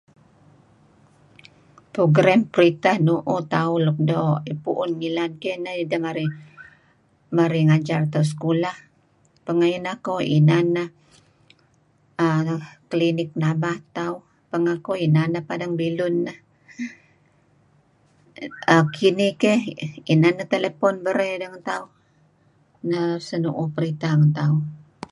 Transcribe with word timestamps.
Program 1.95 2.39
pritah 2.53 2.95
nu'uh 3.07 3.41
tauh 3.53 3.77
lem 3.83 3.85
luk 3.87 3.99
doo' 4.09 4.33
pu'un 4.63 4.91
ngilad 4.99 5.31
keyh, 5.41 5.57
neh 5.63 5.75
nideh 5.77 6.01
marih... 6.05 6.31
marih 7.37 7.63
ngajar 7.69 8.01
tauh 8.13 8.25
sekulah, 8.31 8.77
pengeh 9.45 9.69
ineh 9.77 9.95
ko' 10.05 10.27
inan 10.37 10.65
neh 10.75 10.89
err... 12.31 12.59
klinik 12.91 13.29
penabat 13.33 13.79
tauh. 13.97 14.17
pengeh 14.51 14.77
ko' 14.85 14.97
ineh 15.05 15.07
inan 15.25 15.31
neh 15.33 15.43
padang 15.49 15.73
bilun 15.81 16.15
iih. 16.29 16.37
Kinih 18.95 19.31
keyh 19.41 19.61
inan 20.13 20.33
neh 20.37 20.47
telepon 20.53 20.95
berey 21.05 21.33
deh 21.41 21.49
ngen 21.49 21.63
tauh. 21.71 21.89
Neh 22.89 23.07
senu'uh 23.27 23.69
peritah 23.75 24.11
ngen 24.17 24.31
tauh. 24.39 24.55